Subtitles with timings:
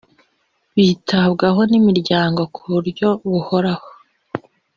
[0.75, 3.89] bitabwaho n imiryango ku buryo buhoraho